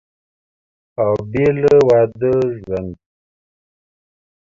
او 1.01 1.13
بېله 1.31 1.75
واده 1.87 2.33
ژوند 2.59 2.93